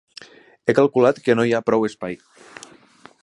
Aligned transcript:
He 0.69 0.73
calculat 0.79 1.19
que 1.27 1.37
no 1.39 1.45
hi 1.49 1.55
ha 1.59 1.63
prou 1.69 1.87
espai. 1.91 2.17